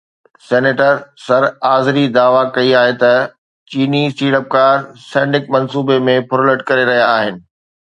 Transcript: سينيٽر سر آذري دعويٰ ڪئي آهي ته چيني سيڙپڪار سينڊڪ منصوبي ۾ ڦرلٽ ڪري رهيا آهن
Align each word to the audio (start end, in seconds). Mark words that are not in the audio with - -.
سينيٽر 0.47 0.93
سر 1.25 1.43
آذري 1.73 2.05
دعويٰ 2.15 2.41
ڪئي 2.57 2.73
آهي 2.81 2.97
ته 3.05 3.13
چيني 3.71 4.03
سيڙپڪار 4.17 4.85
سينڊڪ 5.07 5.57
منصوبي 5.57 6.05
۾ 6.13 6.21
ڦرلٽ 6.31 6.71
ڪري 6.73 6.93
رهيا 6.95 7.11
آهن 7.17 7.43